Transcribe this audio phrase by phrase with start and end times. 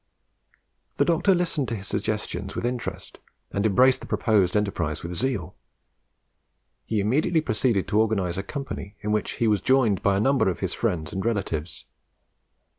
[0.97, 3.19] The Doctor listened to his suggestions with interest,
[3.51, 5.55] and embraced the proposed enterprise with zeal.
[6.87, 10.49] He immediately proceeded to organize a company, in which he was joined by a number
[10.49, 11.85] of his friends and relatives.